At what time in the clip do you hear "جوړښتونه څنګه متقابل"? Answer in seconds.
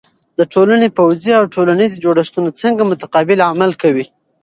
2.03-3.39